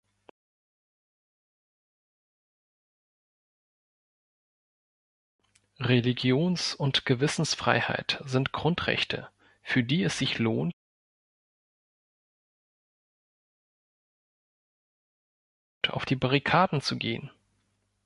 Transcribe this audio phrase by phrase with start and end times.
[5.79, 9.29] Religions- und Gewissensfreiheit sind Grundrechte,
[9.61, 10.73] für die es sich lohnt,
[15.87, 17.29] auf die Barrikaden zu gehen.